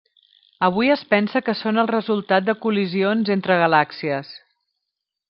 Avui 0.67 0.87
es 0.93 1.03
pensa 1.11 1.41
que 1.49 1.53
són 1.59 1.77
el 1.81 1.91
resultat 1.91 2.47
de 2.47 2.57
col·lisions 2.65 3.31
entre 3.37 3.59
galàxies. 3.65 4.33